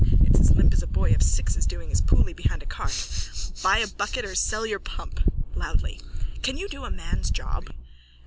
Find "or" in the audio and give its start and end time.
4.25-4.33